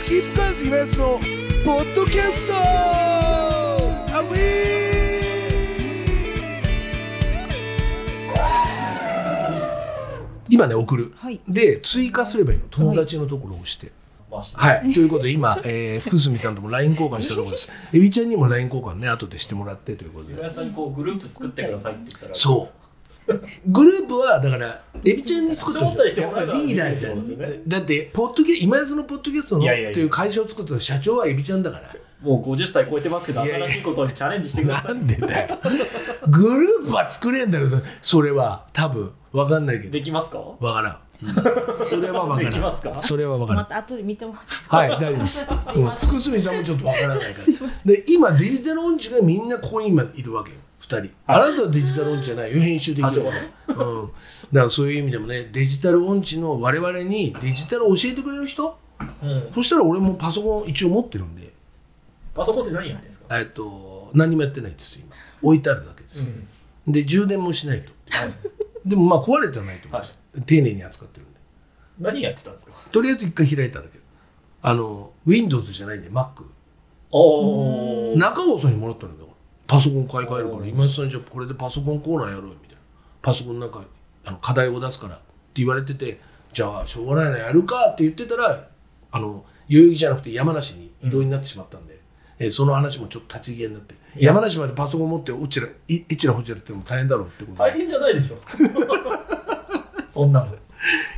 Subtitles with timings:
[0.00, 1.20] スキップカーズイベントの
[1.62, 2.54] ポッドキャスト。
[2.56, 4.40] アウィ
[10.48, 11.38] 今ね送る、はい。
[11.46, 12.64] で追加すればいいの。
[12.70, 13.92] 友達のところを押して、
[14.30, 17.68] ましてはい、ということで今、えー福住さんとも LINE 交換したところです。
[17.92, 20.32] エビちゃんにも LINE 交換ね後でしてもらってということで。
[20.32, 22.34] 浦安さんにこうグループ作ってくださいって言ったら。
[22.34, 22.79] そう
[23.66, 29.90] グループはだからエビちゃんに作った招待してもらうからリーダーじゃいいってことですよねんだってポッドキャ今安のポッドキャストのいやいやいや。
[29.90, 31.94] っていう会社を作った社長はエビちゃんだから。
[32.22, 33.66] もう50歳超えてますけどいやいや。
[33.66, 35.58] 新しいことにチャレンジしてくださないんでだよ。
[36.28, 39.90] グループは作れんだけどそれは多分分かんないけど。
[39.92, 40.38] できますか？
[40.60, 40.98] 分からん。
[41.86, 42.60] それは分からん。
[42.62, 43.00] ますか？
[43.00, 43.62] それは分からん。
[43.62, 45.48] また後で見てもらってはい、大丈夫です。
[45.74, 47.34] うん福住さんもちょっとわからないから。
[47.84, 50.58] で、今デジタル音痴がみんなここに今いるわけよ。
[50.98, 51.14] 二人。
[51.26, 52.60] あなたはデジタル音痴じゃないよ。
[52.60, 53.74] 編集できるから。
[53.74, 54.06] うん。
[54.06, 54.14] だか
[54.52, 58.78] らそういう意味でもね、デジタル音痴の我々にデジタルを教えてくれる人？
[59.22, 61.52] うんそしたら俺もパソコン一応持ってるんで、
[62.34, 63.38] パソコンって何やってんですか？
[63.38, 65.08] えっと何もやってないです今。
[65.42, 66.28] 置いてあるだけです。
[66.86, 67.92] で充電もしないと。
[68.10, 68.34] はい
[68.84, 70.18] でもまあ壊れてはないと思います。
[70.46, 71.38] 丁寧に扱ってるんで。
[71.98, 72.72] 何やってたんですか？
[72.90, 73.98] とりあえず一回開いただけ。
[74.62, 76.44] あの Windows じゃないんで Mac。
[77.12, 79.19] おお中尾さんにもらったんだよ
[79.70, 82.80] パソコン買い替えるから今井さんじゃあこれでパソコンコーナーやろうよみたいな。
[83.22, 83.84] パソコンなんか
[84.24, 86.20] あの課題を出すからって言われてて
[86.52, 88.66] じゃあしょうがないなやるかって言ってたら
[89.12, 92.00] あの代々木じゃなくて山梨に移動になってしまったんで、
[92.40, 97.58] えーその話もちょっと立ち消えになって山梨までパソコン持っておちらいえちらほちらっても大変だろうってことで。
[97.58, 98.38] 大変じゃないでしょ。
[100.10, 100.52] そんなの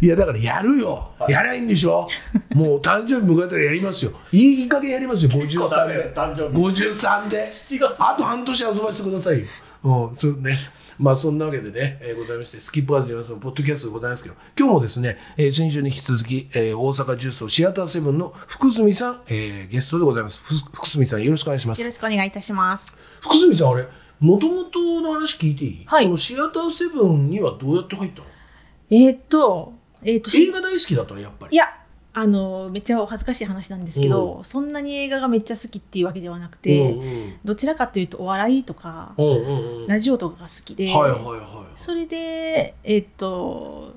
[0.01, 1.33] いやだからやるよ、はい。
[1.33, 2.09] やりゃいいんでしょ？
[2.55, 4.13] もう誕生日迎えたらやりますよ。
[4.33, 5.31] いい加減やりますよ。
[5.31, 6.15] 構ダメよ53で。
[6.15, 6.81] 誕生日。
[6.81, 7.53] 53で。
[7.55, 8.03] 7月。
[8.03, 9.47] あと半年遊ばせてくださいよ。
[9.85, 10.57] うん、そうね。
[10.99, 20.41] まあそんなわけでね、えーございまして、スキップアーズのポッドキャストでございますけど、今日もですね、えー先週に引き続き、えー大阪ジュースシアターセブンの福住さん、えーゲストでございます。
[20.45, 21.81] ふ福住さんよろしくお願いします。
[21.81, 21.93] よろ。
[21.93, 22.93] しくお願いいたします。
[23.21, 23.87] 福住さん、あれ、
[24.21, 25.85] もともとの話聞いていい？
[25.87, 26.05] はい。
[26.05, 28.27] このシアターセブンにはどうやって入ったの？
[28.91, 29.73] えーっと、
[30.03, 31.55] えーっと、映画大好きだったの、やっぱり。
[31.55, 31.67] いや、
[32.15, 39.87] あの、めっちゃお恥ずかしい話なんですけど、そんなに映画がめっちゃ好きっていうわけではなくて、うんうんどちらかというとお笑いとか、うんうんうん。
[39.87, 41.41] ラジオとかが好きで、はいはいはい。
[41.75, 43.95] それで、えーっと、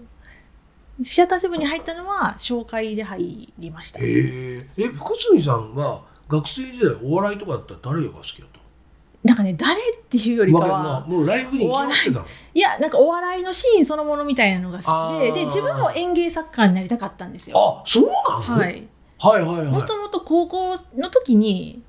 [1.03, 3.99] シアターセブンに入ったのは紹介で入りました。
[3.99, 4.69] へえ。
[4.77, 8.54] え、福住さんは学生時代お笑いとかだったら誰が好きだった
[9.25, 11.65] なんかね、誰っていうよりかはあ、、もうライブに。
[11.65, 17.81] いや、なんかお笑いのシーンそのものみたいなのが好きで、で、自分も演芸作家になりたかったんですよ。
[17.81, 18.11] あ、そうな
[18.55, 18.61] の？
[18.61, 18.87] はい。
[19.17, 19.65] はいはいはい。
[19.67, 21.81] もともと高校の時に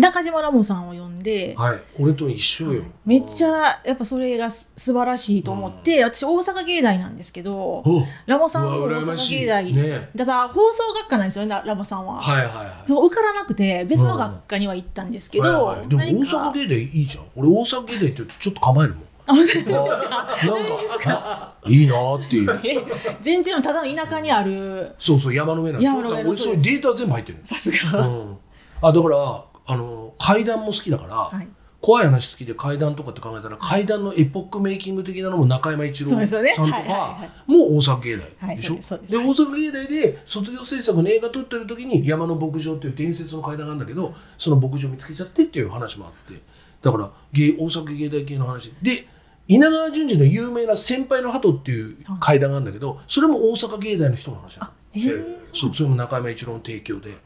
[0.00, 2.84] 中島ラモさんを呼んで、はい、俺と一緒よ。
[3.04, 7.84] めっちゃやっぱそれがす素晴らしいと思って、私大阪芸大なんですけどお
[8.24, 12.88] ラモさんも大阪芸大、ねだから放送学科なんですよねララモさんは、はいはいはい。
[12.88, 17.24] そう受からなくて別の学科には行ったんですけど、はいはいでも大阪芸大いいじゃん。
[17.36, 19.04] 俺大阪芸大って言うとちょっと構えるもん。
[19.26, 19.84] あ本当ですかな
[20.24, 22.60] んか いいなーっていう。
[22.64, 22.78] え
[23.20, 26.16] 全然ただの田舎にあるそうそう山の上なんでしょ。
[26.16, 27.92] 山そういうデータ全部入ってるさすの。
[27.92, 28.38] が、うん。
[28.82, 31.48] あだからあの階段も好きだから、はい。
[31.80, 46.42] 怖い話好きで階段とかって考えたら階段のエポックメイキング的なのも中山一郎さんとかはもう大阪芸大はいでしょ、そうで大阪芸大で卒業制作の映画撮ってる時に山の牧場っていう伝説の階段があるんだけどその牧場見つけちゃってっていう話もあって。
[46.82, 48.74] だから芸大阪芸大系の話。
[48.82, 49.06] で
[49.48, 54.72] 稲川淳二の有名な先輩の鳩っていう階段があるんだけどそれも大阪芸大の人の話なの。
[54.94, 55.38] えー。
[55.44, 57.16] そうそれも中山一郎の提供で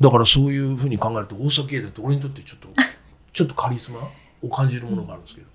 [0.00, 2.68] だからそういうふうに考えると大阪芸大って俺にとってちょっと
[3.32, 4.08] ちょっとカリスマ
[4.42, 5.46] を感じるものがあるんですけど、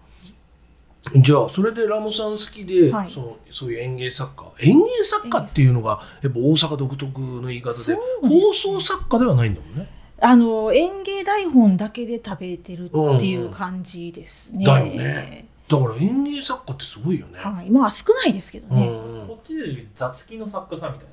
[1.22, 3.12] じゃあそれでラモさん好きで、はい。
[3.12, 4.52] そのそういう演芸作家。
[4.60, 8.02] 演芸作家っていうのがやっぱ大阪独特の言い方でね。
[8.22, 9.90] 放送作家ではないんだもんね。
[10.20, 14.66] あの演芸台本だけで食べてるっていう感じですね。
[14.66, 15.48] だよね。
[15.68, 17.40] だから演芸作家ってすごいよね。
[17.40, 18.88] はい、まあ少ないですけどね。
[18.88, 21.08] うんこっちでいう雑記の作家さんみたい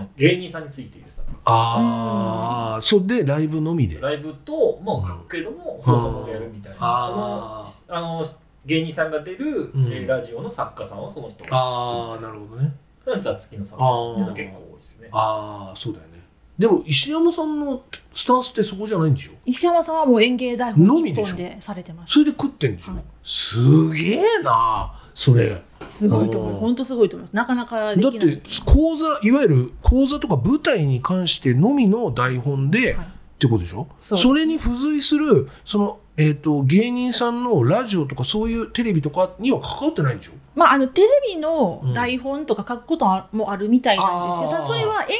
[0.00, 1.10] な芸人さんについている
[1.48, 4.00] ああ、それでライブのみで。
[4.00, 8.24] ライブとも書くけども放送もやるみたいな、あそのあの
[8.64, 9.84] 芸人さんが出る、うん。
[9.86, 12.74] えーラジオの作家さんはその人がああ、なるほどね。
[13.20, 15.08] 雑記の作家っていうのは結構多いですね。
[15.12, 16.16] ああ、そうだよね。
[16.58, 17.82] でも石山さんの
[18.12, 19.32] スタンスってそこじゃないんでしょ？
[19.44, 22.14] 石山さんはもう演芸台本のみでされてます。
[22.14, 23.04] それで食ってんでしょ、はい。
[23.22, 25.62] すげえなそれ。
[25.88, 26.52] すごいと思う。
[26.52, 26.60] んう。
[26.60, 27.34] 本当すごいと思います。
[27.34, 28.12] なかなかでだっ。
[28.12, 33.06] て講座いわゆる講座とか舞台に関してのみの台本で、はい。
[33.06, 33.86] ってことでしょ？
[33.98, 40.32] そうれに付随するその、えー、と芸人さんのラジオとかそういうテレビとかには関わってないんでしょ？
[40.54, 44.58] まああのテレビの台本とか書くこともあるみたいなんですよ。
[44.58, 45.14] うんそれは演芸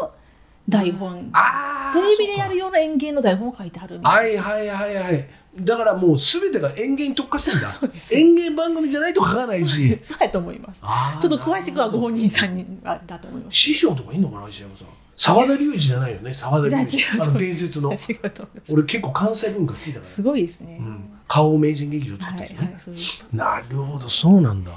[0.00, 0.12] の
[0.68, 1.30] 台本。
[1.32, 4.42] ああテレビでやるような演芸の台本を書いてはるみたいな。
[4.42, 5.28] はいはいはいはい
[5.64, 7.68] だからもう全てが演芸に特化してんだ。
[8.12, 9.98] 演芸番組じゃないと書かないし。
[10.02, 10.82] そうやと思います。
[11.20, 13.56] ちょっと詳しくはご本人さんにはだと思います。
[13.56, 14.88] 師匠とかいんのかな石山さん。
[15.16, 16.32] 沢田隆二じゃないよね。
[16.32, 17.20] 沢田隆二。
[17.20, 17.90] あの伝説の。
[17.90, 20.04] 俺結構関西文化好きだから。
[20.04, 24.72] すごいですね、うん、顔名人劇場作はいった人ね、はいそういうなるほどそうなんだ。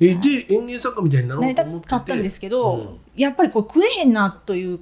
[0.00, 1.90] えで演芸作家みたいになろうと思ってて。
[1.90, 3.00] かったんですけど、うん。
[3.16, 4.80] やっぱりこれ食えへんなという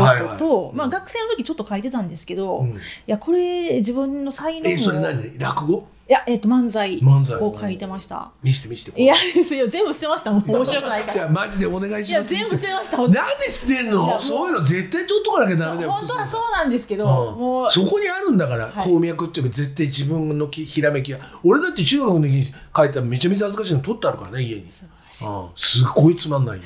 [0.00, 0.70] ことと、はいはい。
[0.70, 0.76] うん。
[0.76, 2.78] まあ、学生の時ちょっと書いてたんですけど、いうん。
[3.06, 5.38] やこれ自分の才能それ何？
[5.38, 5.88] 落語？
[6.08, 7.36] いや、えっと漫才漫才。
[7.36, 8.32] を書いてました。
[8.42, 10.32] 見して見していやですよ全部捨てました。
[10.32, 11.12] も う面白くないから。
[11.12, 12.34] じゃあマジでお願いいします。
[12.34, 13.18] や全部捨てましたなんで
[13.48, 14.20] 捨てんの？
[14.20, 17.40] そういうの絶対取っとかなきゃダメだよ本当はそうなんですけど、うん。
[17.40, 17.70] もう。
[17.70, 18.84] そこにあるんだから、はい。
[18.88, 24.66] 鉱脈っていうか絶対自分のきひらめきが俺だって中学の時に書いためちゃめちゃ恥ずかしいの取ってあるからね家に。
[24.68, 25.26] 素晴らしい。
[25.28, 25.48] うん。
[25.54, 26.62] すごいつまんないよ。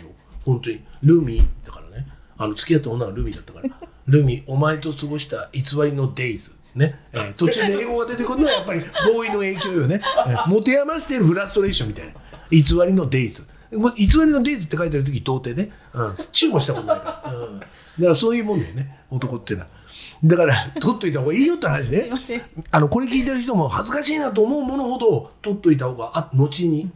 [0.47, 0.81] 本当に。
[1.03, 1.84] ルミだから。
[1.84, 1.84] ね
[2.37, 3.69] あの付き合った女がルミだったから。
[4.07, 6.53] ルミお前と過ごした偽りのデイズ。
[6.75, 12.13] ね、えー途中で英語が出てくるのはやっぱりボーイの影響よね、えー持て余してるフラストレーションみたいな。
[12.51, 13.45] 偽りのデイズ。
[13.97, 19.01] 偽りのデイズって書いてある時童貞ね、うん、チューもしたことないから、うん、だからそういうもんだよね。
[19.11, 19.67] 男ってのは。
[20.25, 22.11] だから取っといた方がいいよって話ね。
[22.71, 26.91] あのこれ聞いてる人も恥ずかしいなと思うものほど取っといた方があ後に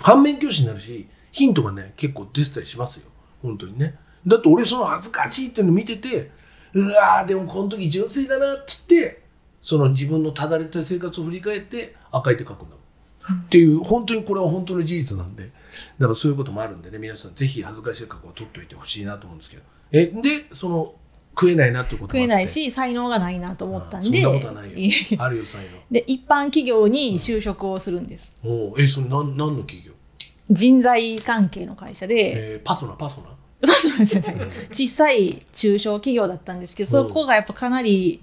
[0.00, 3.02] 反面教師になるしヒントがね結構出てたりしますよ。
[3.42, 6.30] 本当にねだって俺その恥ずかしいっていうの見てて
[6.74, 9.22] うわーでもこの時純粋だなっつって
[9.62, 15.50] その自分のただれた生活を振り返って赤い手書くんだもんっていう本当にこれは本当の事実なんで
[15.98, 19.62] だからそういうこともあるんでね皆さんぜひ恥ずかしい過去を取っておいてほしいなと思うんですけど。
[19.92, 20.94] えでその
[21.38, 24.22] 食えないなってこと食えないし才能がないなと思ったんで。
[24.22, 24.92] そんなことはないよ。
[25.18, 25.70] あるよ才能。
[25.90, 28.32] で一般企業に就職をするんです。
[28.42, 29.92] おうえそれ何何の企業、
[30.50, 34.40] 人材関係の会社で、えー、パソナパソナまあそうじゃないで
[34.72, 38.22] す小さい中小企業だったんですけどそこがやっぱかなり、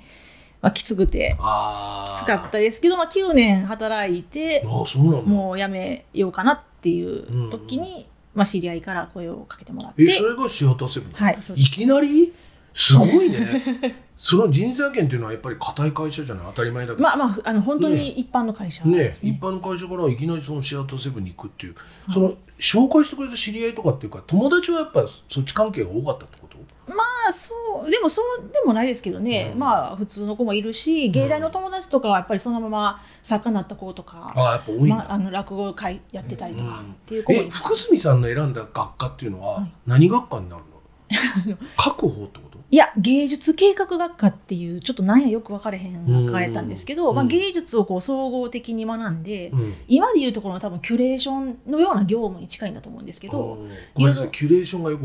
[0.62, 5.22] まあ、きつくてあきつかったですけど、まあ、9年働いてああそうなんだ。
[5.24, 10.04] もう辞めようかなっていう時に、まあ、知り合いから声をかけてもらって。
[10.04, 12.34] えそれがシアターセブンはいいきなり？
[12.74, 13.64] すごいね
[14.26, 16.46] その人材権っていうのはやっぱり硬い会社じゃない？
[16.46, 18.98] 当たり前だけど、まあまああの本当に一般の会社ね。
[18.98, 21.76] ね一般の会社からいきなりそのシアターセブンに行くっていう、
[22.10, 26.58] その紹介してくれた知り合いとかっていうか友達はやっぱそっち関係が多かったってこと？
[26.88, 27.54] まあそ
[27.86, 29.60] うでもそうでもないですけどね、うん。
[29.60, 36.92] まあ普通の子もいるし芸大の友達とかはやっぱりそのまま作家になった子とか、ああやっぱ多いまあ、あの落語会やってたりとかうん。
[36.92, 39.74] っていう子もいえます、福住さんの選んだ学科っていうのははい。
[39.86, 40.72] 何学科になるの
[41.76, 42.53] 確保ってこと？
[42.74, 49.76] いや芸術計画学科っていうちょっとなんやよく分かれへん学科やったんですけど、まあ、うん芸術をこう総合的に学んで、うん。
[49.88, 55.04] 今でいうところの多分キュレーションのような業務に近いんだと思うんですけど、うんごめんなさいキュレーションがよく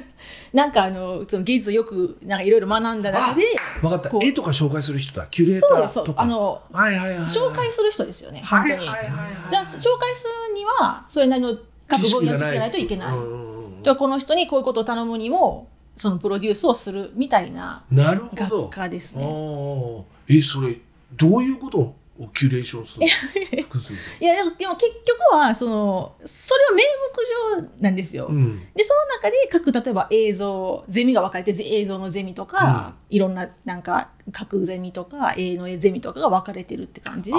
[0.54, 3.42] なんかあのその芸術をよくなんかいろいろ学んだ中で
[3.82, 4.26] 分かった。
[4.26, 5.26] 絵とか紹介する人だ。
[5.30, 6.22] キュレーターとか。
[6.22, 7.26] あのはいはいはいはい。
[7.26, 8.88] 紹介する人ですよね、はい本当に。
[8.88, 9.10] はいはい。
[9.10, 9.82] はいだから紹介
[10.14, 11.54] するにはそれなりの
[11.86, 13.14] 各分野知識がないといけない。
[13.14, 13.50] うんうんうん
[13.82, 18.62] でこの人にこういうことを頼むにもそのプロデュースをするみたいななるほど。
[18.62, 19.24] 学科ですね。
[20.28, 20.78] えそれ
[21.12, 21.78] どういうこと
[22.20, 23.06] をキュレーションする
[24.20, 26.82] いやでもでも結局はそのそれは名
[27.56, 28.28] 目上なんですよ。
[28.28, 28.58] んうん。
[28.74, 37.38] でその中で各例えば映像ゼミが分かれて映像のゼミとか、いろんななんか各ゼミとか映のゼミとかが分かれてるって感じで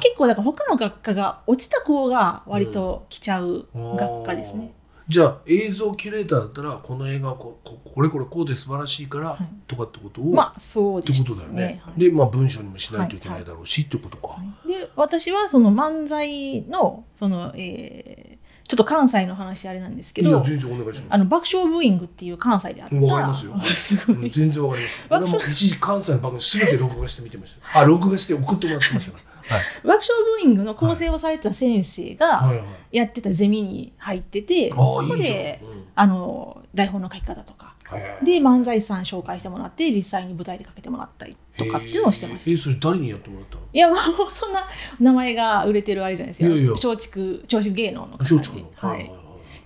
[0.00, 4.72] 結構だから他の学科が落ちた子が割と来ちゃう学科ですね。
[5.08, 9.44] じゃあ映像キュレーターだったらこの映画はこここれこれこうで素晴らしいから、い。
[9.66, 11.80] とかってことを、まあそうってですことだよね。
[11.82, 14.36] はいでまあ文章にもしないといけないだろうし、ってことか。
[14.66, 18.38] で私はその漫才のその、えー
[18.68, 22.96] ちょっと関西の話あれなんですけどいや全然お願いしまあの爆笑ブーイングっていう関西であった。
[22.96, 23.54] わかりますよ。
[23.74, 23.96] す
[24.30, 24.94] 全然わかります。
[25.08, 27.78] 俺も一時関西の番組すべて録画して見てました。
[27.80, 29.18] あ録画して送ってもらってましたか
[29.50, 29.56] ら。
[29.56, 30.08] はい爆笑
[30.42, 32.62] ブーイングの構成をされてた先生はいがはい。
[32.90, 35.62] やってたゼミに入ってて、あそこで
[35.94, 37.74] あの台本の書き方とか
[38.22, 43.62] で漫才師さん紹介してもらって実際に舞台でかけてもらったりとかっていうのをしてましたえそれ誰にやってもらったの？
[43.72, 43.98] いやもう
[44.32, 44.68] そんな
[45.00, 48.70] 名前が売れてるあれじゃないですかいやいや松竹松竹芸能の松竹の。
[48.76, 49.10] はい。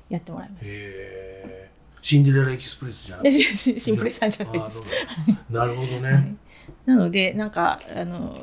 [0.08, 1.21] やってもらいました。
[2.02, 3.44] シンデレラエキスプレスじゃなくでて。
[3.44, 4.82] シ シンプレさんじゃないです。
[5.48, 6.12] なるほどね。
[6.12, 6.36] はい。
[6.84, 8.36] なのでなんかあの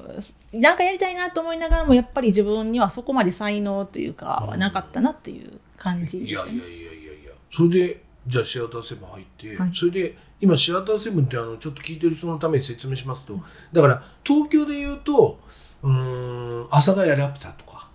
[0.54, 6.58] なんかやりたいなと思いながらもやっぱり自分にはそこまで才能というかはなかったなっていう感じいでしたね。
[6.58, 7.32] やいやいやいやいや。
[7.52, 9.72] それでじゃあシアターセブン入って、はい。
[9.76, 13.38] それで今シアターセブンってあのちょっと聞いてる人のために説明しますと、
[13.74, 15.38] だから東京で言うと
[15.84, 17.90] うーん阿佐ヶ谷ラピュタとか、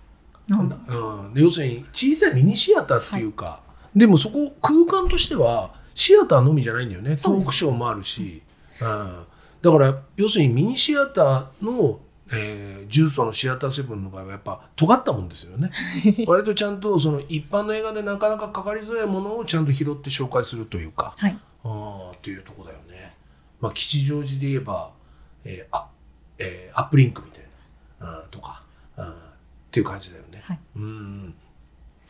[0.51, 0.59] うん。
[0.59, 3.64] うん、で要するに小さいミニシアターっていうか、
[3.95, 7.11] でもそこ空間としてはシアターのみじゃないんだよね。
[7.11, 8.43] トークショーもあるし、
[8.81, 9.25] うん、
[9.61, 11.99] だから要するにミニシアターの、
[12.31, 15.71] えー、重曹のシアターセブンの場合はやっぱ尖ったもんですよね。
[16.27, 21.13] 割とちゃんとその一般の映画でなかなかかかりづらいものをちゃんと拾って紹介するというか。
[21.17, 21.39] はい。
[21.63, 23.15] あーっていうとこだよね。
[23.61, 24.91] まあ、吉祥寺で言えば、
[25.45, 25.87] えーあ
[26.37, 27.43] えーアップリンクみたい
[28.01, 28.61] な、あーとか、
[28.97, 29.15] あーっ
[29.71, 30.41] ていう感じだよね。
[30.43, 30.59] はい。
[30.75, 31.35] うん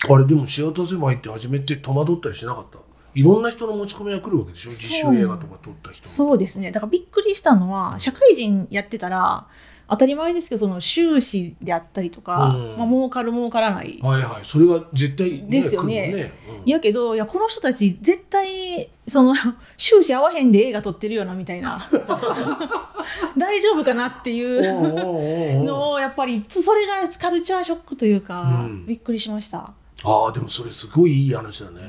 [0.09, 2.79] あれでもシアターセブン入って初めて戸惑ったりしなかった？
[3.13, 4.69] いろんな人の持ち込みが来るわけでしょ？
[4.71, 6.71] 自主映画とか撮った人もそうですね。
[6.71, 9.47] だからびっくりしたのは社会人やってたら
[9.87, 12.77] 当たり前ですけどその収支であったりとか、うん。
[12.77, 13.99] まあ儲かる儲からない。
[14.01, 14.41] はいはい。
[14.43, 16.07] それが絶対、ね、ですよね。
[16.11, 16.33] ね。
[16.63, 16.69] うん。
[16.69, 19.33] やけどいやこの人たち絶対その
[19.77, 21.87] 収支合わへんで映画撮ってるよなみたいな。
[23.37, 25.63] 大丈夫かなっていう。
[25.63, 28.85] のをやっぱりそれがカルチャーショックというか、うん。
[28.85, 29.71] びっくりしました。
[30.05, 31.81] ああでもそれすごいいい話だね、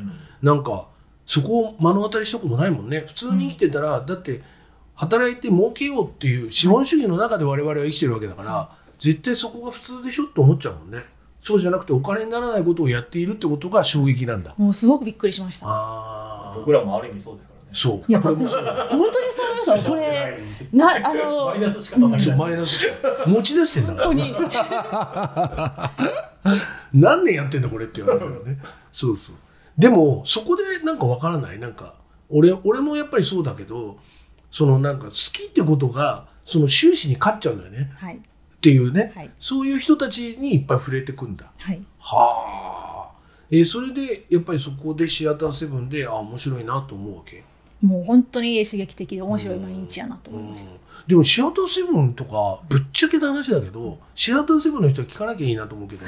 [0.42, 0.88] なんか
[1.26, 3.04] そこを目の当たりしたことないもんね。
[3.06, 4.42] 普通に生きてたら、だって
[4.94, 11.04] 働いて儲けようっていう資本主義の中で我々は生きてるわけだから、絶対そこが普通でしょって思っちゃうもんね。
[11.44, 14.54] そうじゃなくてお金にならないことをやっているってことが衝撃なんだ。
[14.56, 16.54] もうすごくびっくりしました。
[16.56, 17.55] 僕らもある意味そうですか。
[17.72, 18.10] そう。
[18.10, 18.64] いやこれもそう。
[18.64, 19.90] 本当にそう思いました。
[19.90, 20.38] これ
[20.72, 21.98] なあのマイナスしか。
[21.98, 22.92] マイナスしか
[23.26, 24.06] 持ち出してんだから。
[24.06, 24.34] 本当に。
[26.94, 28.58] 何年やってんだこれって言われるよね。
[28.92, 29.36] そうそう。
[29.78, 31.58] でもそこでなんかわからない。
[31.58, 31.94] なんか
[32.28, 33.98] 俺俺もやっぱりそうだけど
[34.50, 37.92] そのなんか好きってことがその終始に勝っちゃうんだよね。
[37.96, 38.16] はい。
[38.16, 39.30] っていうね、はい。
[39.38, 41.46] そういう人たちにいっぱい触れてくんだ。
[41.58, 41.82] はい。
[41.98, 43.16] はあ、
[43.50, 47.44] えーそれでやっぱりそこでシアターセブンであ面白いなと思うわけ？
[47.82, 50.72] もう本当に刺激的で面白い毎日やなと思いました。
[51.06, 56.04] でもシアターセブンとかぶっちゃけた話だけどシアターセブンの人は聞かなきゃいいなと思うけど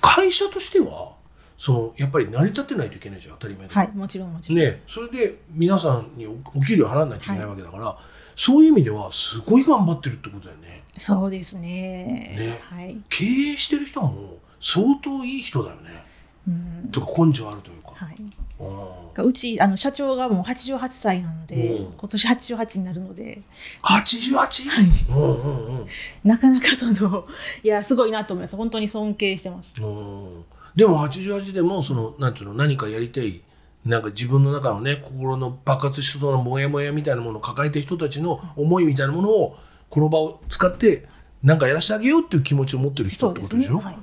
[0.00, 1.14] 会社としては
[1.58, 4.58] そのやっぱり成り立てないといけないじゃん当たり前だけどはいもちろんもちろん。
[4.58, 7.96] ね、それで皆さんにおお給料払わないといけないわけだから、
[8.36, 10.84] そういう意味ではすごい頑張ってるってことだよね。
[10.96, 12.36] そうですね。
[12.38, 12.60] ね。
[12.62, 12.98] はい。
[13.08, 16.04] 経営してる人も相当いい人だよね。
[16.46, 16.88] うん。
[16.90, 18.16] とか根性あるというか、はい。
[18.18, 23.40] うんうちあの社長がもう88歳なので、うん今年88になるので、
[23.82, 24.68] 88?
[24.68, 25.86] はいうんうんうん
[26.24, 27.26] なかなかその
[27.62, 28.56] いやすごいなと思います。
[28.56, 29.74] 本当に尊敬してます。
[29.80, 33.40] うんでも88でもそのなんていうの何かやりたい
[33.86, 39.56] なんか自分の中のね心の爆発しそうなモヤモヤみたいなものを抱えてる人たちの思いみたいなものを
[39.88, 41.06] この場を使って
[41.42, 43.30] なんかやらせてあげようっていう気持ちを持ってる人。
[43.30, 43.78] ってことでしょ？
[43.78, 43.96] はい。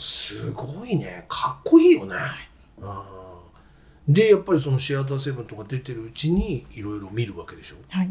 [0.00, 2.53] すごいねかっこいいよね、あー
[4.06, 7.76] でやっぱりそのシアターセブンとか出てるうちにいろいろ見るわけでしょ？
[7.88, 8.10] はい。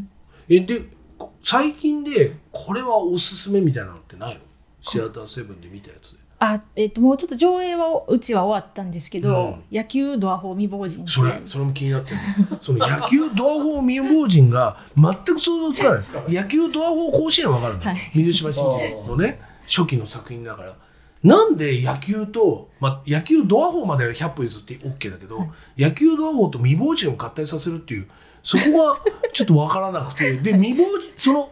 [0.50, 0.82] えで
[1.18, 4.40] こ最近でこれはおすすめみたいなのってないの？
[4.82, 6.18] シアターセブンで見たやつで。
[6.40, 9.78] あえっともうちょっと上映はうちは終わったんですけど、うん。
[9.78, 12.18] 野球ドアホ未亡人ってそれそれも気になってる
[12.60, 16.34] その野球ドア法未亡人が全く想像つかない。
[16.34, 18.00] 野球ドア法甲子園わかるんだ、はい。
[18.16, 20.76] 水島新司のね初期の作品だから
[21.24, 28.08] なんで野球と、まあ、野球ドア法までは100歩譲って OK だけど、野球ドア法と未亡人を合体させるっていう
[28.44, 28.64] そこ
[28.94, 29.00] が
[29.32, 30.38] ちょっとわからなくて。
[30.38, 31.50] で未亡人その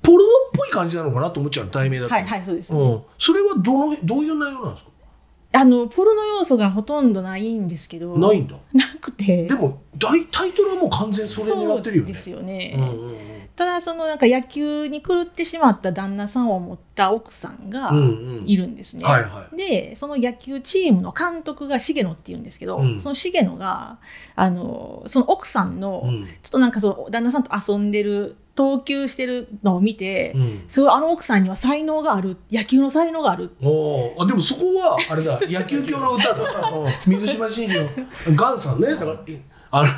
[0.00, 4.90] ポルノっぽい感じなのかなと思っちゃう題名だと、はいはいそうです、うん、それはどのどういう内容なんですか？
[5.54, 8.54] あのポルノ要素がほとんどないんですけどないんだ。
[8.72, 9.48] なくて。
[9.48, 12.06] でも大タイトルはもう完全にそれになってるよね。
[12.06, 17.90] そうですよね、うんうんうんただそのなんか野球に狂ってしまった旦那さんを持った奥さんが
[18.46, 19.04] いるんですね。
[19.52, 23.00] でその野球チームの監督が重野っていうんですけど、うん。
[23.00, 23.98] その重野が
[24.36, 26.26] あのその奥さんの、うん。
[26.40, 30.62] ちょっとなんかその旦那さんと遊んでる投球してるのを見て、うん。
[30.68, 34.22] すごいあの奥さんには才能がある野球の才能があるおー。
[34.22, 35.40] あでもそこはあれだ。
[35.48, 36.70] 野球教の歌だ。
[36.78, 36.92] うん。
[37.04, 37.88] 水島新司の
[38.36, 38.92] ガンさんね。
[38.92, 39.88] だからえあの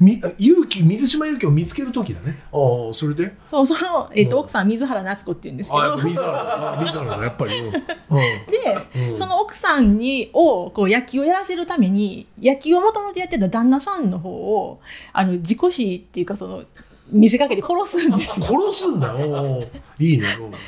[0.00, 2.42] み勇気水島勇気を見つける時だね。
[2.52, 2.56] あ
[2.90, 3.34] あそれで？
[3.44, 4.42] そうその、えっとうん。
[4.42, 5.82] 奥さん水原夏子っていうんですけど。
[5.82, 7.58] あ水原あ水原だやっぱり。
[7.58, 7.66] うん。
[7.66, 9.16] うんで、うん。
[9.16, 14.80] その奥さんにをこう野球をやらせるために野球をもともとやってた旦那さんの方を
[15.12, 16.64] あの自己死っていうかその
[17.10, 18.46] 見せかけて殺すんですよ。
[18.46, 19.08] 殺すんだ？
[19.20, 19.62] よ
[19.98, 20.36] いいね。
[20.40, 20.50] うん。
[20.52, 20.58] で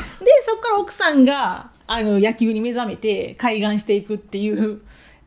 [0.43, 4.81] そこから奥さんがあの野球に目覚めて開眼していくっていう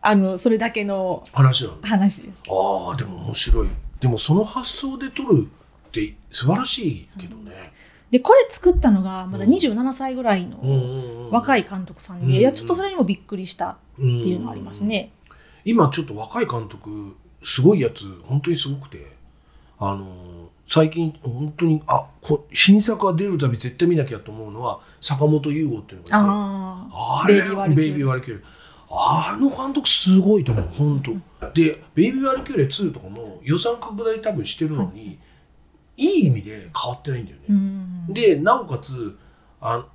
[0.07, 2.43] あのそれだけの話話です。
[2.47, 3.67] ああでも面白い。
[3.99, 5.47] でもその発想で撮る
[5.87, 7.73] って素晴らしいけどね。
[8.09, 9.51] でこれ作ったのがまだうん。
[9.51, 11.31] 27歳ぐらいのうんうんうん。
[11.31, 15.11] 若い監督さんで、うんいやちょっとそれにもびっくりしたっていうのがありますね。
[15.65, 19.05] 今ちょっと若い監督すごいやつ本当にすごくて。
[19.79, 20.27] あのー
[20.69, 27.35] 最近本当にあこ新作が出るたび絶対見なきゃと思うのは坂本優吾っていうのがあああれ
[27.73, 28.41] ベイビーワルキュ
[28.89, 31.01] あの監督すごいと思う本
[31.39, 31.51] 当。
[31.53, 35.20] で「ベイビー・ワルキューレ2」とかも予算拡大多分してるのに、
[35.98, 38.08] い、い意味で変わってないんだよね、うん。
[38.13, 39.17] でなおかつ
[39.60, 39.86] あ,、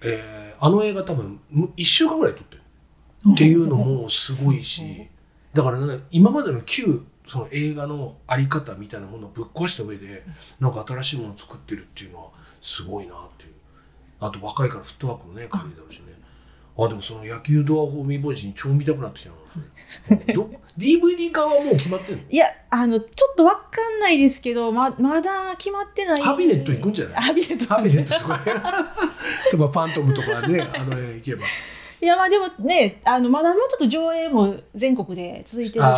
[0.00, 2.62] えーあの映画多分1週間ぐらい撮ってる。
[3.32, 5.08] っていうのもすごいし
[5.52, 5.62] だ。
[5.62, 10.24] からね今までの旧その映画のあり方みたいなものをぶっ壊した上で
[10.58, 12.30] なんか新しいものを作ってるっていうのは
[12.60, 13.52] すごいなっていう。
[14.20, 16.12] あと若いからフットワークもね軽いだろうしね
[16.84, 19.36] あでもその野球ドアホーミーボイジン超見たくなってきたな。
[20.34, 22.22] ど DVD 化はもう決まってんの？
[22.30, 26.22] いやあのちょっとわかんないですけどままだ決まってない。
[26.22, 27.22] ハビネット行くんじゃない？
[27.22, 27.74] ハビネット。
[27.74, 28.44] ハビネットとかね。
[29.50, 31.44] とかファントムとかねあの辺行けば。
[32.02, 35.90] いやまあでもねあのまだもうちょっと上映も全国で続いてる状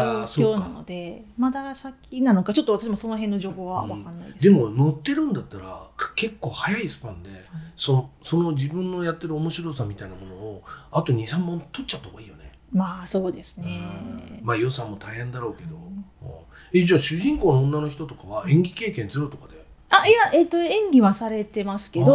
[0.55, 4.45] 況なのでまだ先なのかちょっと私もその辺の情報はわかんないです。
[4.45, 7.31] でも乗ってるんだったらか結構早いスパンで、
[7.77, 14.41] そのその自分のやってる面白さみたいなものをあと23本取っちゃった方がいいよね、まあそうですね。
[14.43, 16.05] まあ予算も大変だろうけど、うん。
[16.73, 19.63] えじゃあ主人公の女の人とかは演技経験ゼロとかで？
[19.91, 22.07] あいや、えっと演技はされてますけど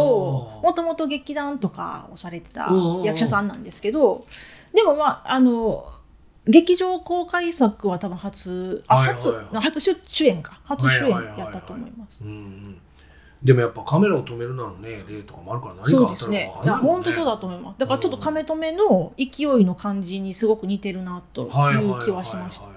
[0.62, 2.68] もともと劇団とかをされてた
[3.04, 4.26] 役者さんなんですけど
[4.74, 5.92] でもまああの
[6.48, 9.56] 劇場公開作は多分初あはいはい初、はい。
[9.58, 10.60] 初主主演か。
[10.64, 12.24] 初主演はいはいはいはいやったと思います。
[12.24, 12.80] うんうん
[13.42, 16.50] でもやっぱカメラを止めるなのね例とかもあるから何そうですね。
[16.52, 16.64] か分。
[16.64, 17.78] かんないや本当そうだと思います。
[17.78, 22.68] だからちょっとカメ止めの勢いの感じにすごく似てるなとはいはいはいはいいう気はしました。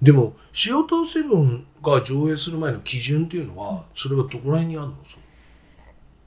[0.00, 4.92] でも「シアターセブン」が上映する前の基準っていうのはそれはどこら辺にある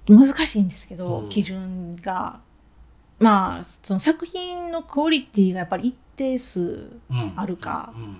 [0.07, 0.17] の？
[0.25, 1.29] 難しいんですけど、うん。
[1.29, 2.39] 基準が
[3.19, 7.33] まあその作品のクオリティがやっぱり一定数うん。
[7.37, 7.93] あるか。
[7.95, 8.17] うんうん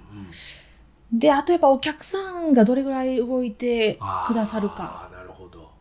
[1.11, 5.09] であとやっぱお客さんがどれぐらい動いてくださるか。
[5.13, 5.71] なるほど。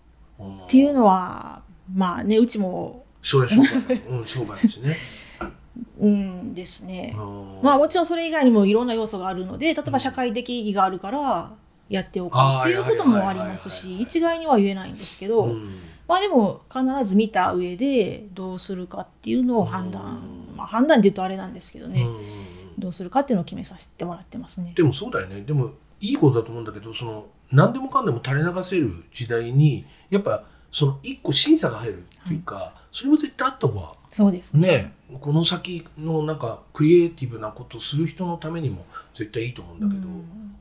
[0.40, 1.62] っっていうのは
[1.92, 3.04] まあねうちも。
[3.22, 4.96] それは商売だうん商売だしね。
[5.98, 7.14] うんですね。
[7.16, 7.24] ま
[7.62, 11.52] まあもちろんそれ以外にもいろんな要素があるので例えば社会的意義があるから
[11.88, 15.78] やっておこうっていうこともありますし一概には言えないんですけど、うん。
[16.06, 20.02] まあでも必ず見た上でどうするかっていうのを判断、
[20.50, 20.56] うん。
[20.56, 24.72] まあ判断って言うとあれなんですけどね、うんどうするかっていうのを決めさせてもらってますね。
[24.76, 25.42] でもそうだよね。
[25.42, 34.68] でもいいことだと思うんだけどその何でもかんでも垂れ流せる時代にやっぱその一個審査が入るっていうか、それも絶対あった方がそうですね。
[34.68, 38.84] ねこの先のなんかクリエイティブなことする人のためにも
[39.14, 40.08] 絶対いいと思うんだけど、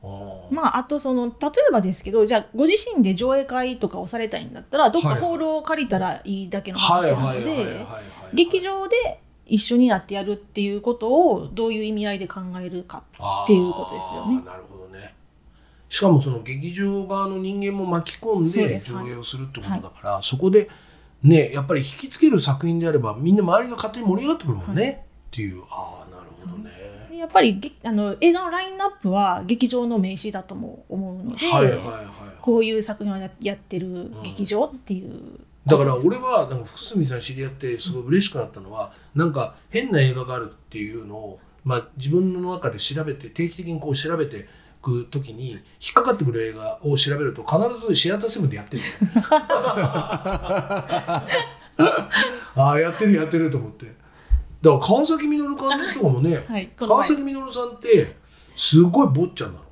[0.04, 8.00] あーまあ、あとその例えばですけどじゃあご自身で上映会とかをされたいんだったらどっかはいホールを借りたらいいだけのはい話なのはいはいはいはいでは
[8.32, 8.36] い。
[8.36, 13.04] 劇場で一緒になってやるっていうことをどういう意味合いで考えるか
[13.44, 14.42] っていうことですよね。
[14.44, 15.14] なるほどね。
[15.88, 20.68] しかもその劇場側の人間も巻き込んで上映をするってことだからそ,、こで
[21.22, 25.62] ねやっぱり引きつける作品であればみんな周りが勝手に盛り上がってくるもんね、っていう。
[25.70, 31.80] ああなるほどね、やっぱりげあの映画のラインナップは劇場の名刺だとも思うので、はいはいはい。
[32.40, 44.44] こういう作品をややってる劇場っていうだから俺はなんか福住さん知り合ってすごい嬉しくなったのはなんか変な映画があるっていうのを、まあ、自分の中で調べて定期的にこう調べてい
[44.82, 45.58] く時に引
[45.90, 48.82] っかかってくる映画を調べると必ずシアターセブンでやってる
[52.56, 53.86] ああやってるやってると思って。
[53.86, 58.16] だから川崎稔監督とかもね、はい川崎稔さんって
[58.56, 59.64] すごい坊ちゃんなの。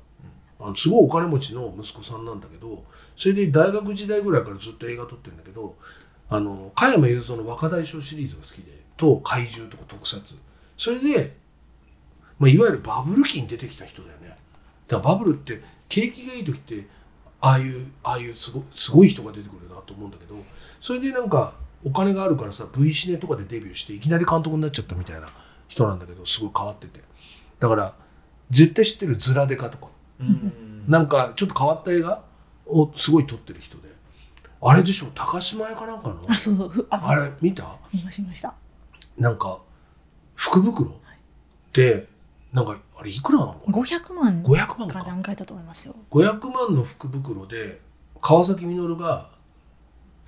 [0.59, 2.83] あのすごいお金持ちの息子さんなんだけど
[3.15, 5.75] それで大学時代ぐらいからずっと映画撮ってるんだけど
[6.29, 10.21] あの加山雄三の若大将シリーズが好きでと怪獣とか特撮。
[10.77, 11.35] それで、
[12.39, 14.37] まあ、いわゆるバブル期に出てきた人だよね。
[14.87, 16.87] だからバブルって景気がいい時って
[17.41, 20.35] ああいうああいうすごすごい人が出てくるなと思うんだけど
[20.79, 25.27] それでなんかお金があるからさ V シネとかでデビューしていきなり監督になっちゃったみたいな
[25.67, 27.01] 人なんだけどすごい変わってて。
[27.59, 27.93] だから
[28.49, 29.87] 絶対知ってるズラデカとか。
[30.19, 30.85] うん。
[30.87, 32.21] なんかちょっと変わった映画
[32.65, 33.93] をすごい撮ってる人で。
[34.65, 36.23] あれでしょ高島屋かなんかの？
[36.27, 36.69] あそうそう。
[36.69, 37.77] ふああれ見た？
[37.93, 38.53] 見ました
[39.17, 39.59] なんか
[40.35, 40.91] 福袋？
[41.73, 42.07] で
[42.53, 44.99] なんかあれいくらなのかな？500万500万か。
[44.99, 45.95] か段階だと思いますよ。
[46.11, 47.81] 500万の福袋で
[48.21, 49.29] 川崎稔が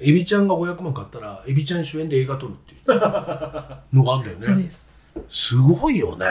[0.02, 2.82] エビちゃんが500万買ったらエビちゃん主演で映画撮るっていう。
[2.86, 4.43] のがあるんだよね。
[4.43, 4.86] そうです。
[5.30, 6.26] すごいよね。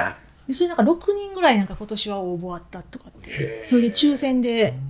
[0.47, 4.84] でそれなんか6人ぐらいなんか今年は応募あったとかってそれで抽選であ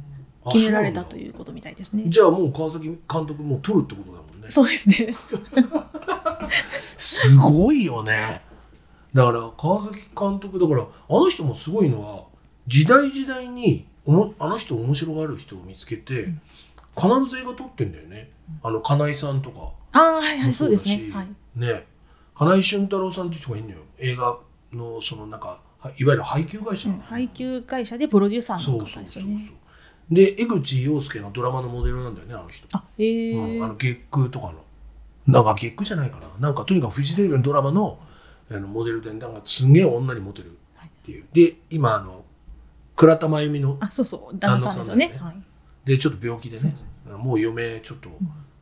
[0.50, 2.04] 決められたということみたいですね。
[2.06, 4.50] じゃあもう川崎監督もう撮るってことだもんね。
[4.50, 5.14] そうですね。
[6.96, 8.42] すごいよね。
[9.12, 12.24] だから川崎監督だからあの人もすごいのは
[12.66, 16.28] 時代時代におもあの人面白がる人を見つけて、
[16.96, 18.30] 必ず映画撮ってんだよね、
[18.62, 19.70] あの金井さんとか。
[19.92, 21.10] ああはいはいもそうですね。
[21.12, 21.28] はい。
[21.56, 21.86] ね。
[22.34, 23.78] 金井俊太郎さんっていう人がいるのよ。
[23.98, 24.38] 映画
[24.72, 29.52] のそのなんかはいわゆる配給会社、うん配給会社でプロデューサーそうのそうそうそう方ですよね。
[30.10, 34.54] で江口洋介のドラマのモデルなんだよねあの人、あ、へえうん、あの月空とかの。
[35.26, 36.28] なんか月空じゃないかな。
[36.38, 37.98] なんかとにかくフジテレビのドラマの
[38.50, 42.24] あのモデルでなんかすんげえ女にモテるっていう、で今あの
[42.96, 45.08] 倉田真由美のあ、そうそう、旦那さんですよね。
[45.08, 45.36] 旦那はい。
[45.84, 46.74] でちょっと病気でね。
[47.06, 48.10] もう余命ちょっと、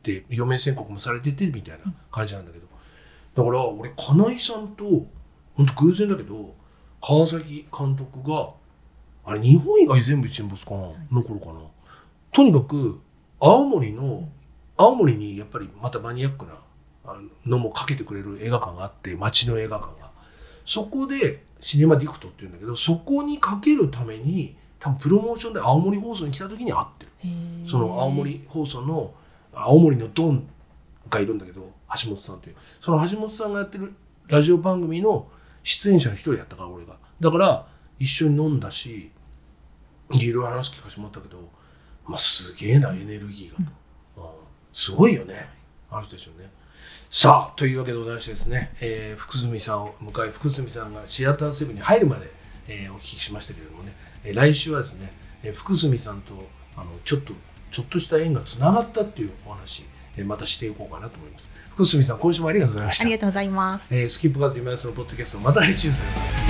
[0.03, 2.63] で余命宣告もされててみたいな感じなんだけど。
[3.35, 4.83] だから俺金井さんと
[5.55, 6.53] 本当偶然だけど
[7.01, 8.51] 川崎監督が
[9.25, 11.53] あれ日本以外全部沈没かな、の頃かな？
[12.31, 12.99] とにかく
[13.39, 14.27] 青森の
[14.75, 16.53] 青森にやっぱりまたマニアックな
[17.05, 20.11] あのもかけてくれる映画館があって街の映画館が。
[20.65, 27.11] そこでシネマディクトっていうんだけどそこにかけるために多分プロモーションで青森放送に来た時に会ってる。
[27.69, 29.13] その青森放送の
[29.53, 30.47] 青森のドン
[31.09, 31.69] がいるんだけど
[32.01, 32.55] 橋本さんという。
[32.81, 33.93] その橋本さんがやってる
[34.27, 35.27] ラジオ番組の
[35.63, 36.97] 出演者の一人やったから俺が。
[37.19, 37.65] だから
[37.99, 39.11] 一緒に飲んだし
[40.11, 41.49] いろいろ話聞かせてもらったけど、
[42.05, 43.57] まあ、すげえなエネルギーが
[44.15, 44.29] と、うん。
[44.73, 45.47] すごいよね。
[45.89, 46.49] あの人たちのね。
[47.09, 52.31] さあというわけでございましてですね、えー福住さんを迎え福住さんがシアターセブンに入るまで、
[52.67, 55.13] えーお聞きしましたけれどもね、えー来週はですね、
[55.43, 56.33] えー福住さんと
[56.75, 57.33] あのちょっと
[57.71, 59.85] ちょっとした縁がつながったっていうお話、
[60.17, 61.51] えーまたしていこうかなと思います。
[61.75, 63.03] 福住さん今週もありがとうございました。
[63.03, 63.87] ありがとうございます。
[63.95, 66.42] えースキップカーズ今安のポッドキャストまた来週ですね